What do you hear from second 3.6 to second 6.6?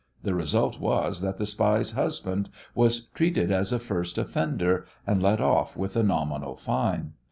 a first offender, and let off with a nominal